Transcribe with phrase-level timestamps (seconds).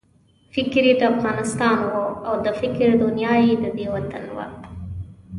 [0.55, 4.45] فکر یې د افغانستان وو او د فکر دنیا یې ددې وطن وه.